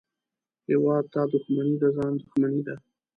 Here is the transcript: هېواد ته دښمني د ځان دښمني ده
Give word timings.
هېواد 0.69 1.05
ته 1.13 1.21
دښمني 1.31 1.75
د 1.81 1.83
ځان 1.95 2.13
دښمني 2.21 2.61
ده 2.67 2.75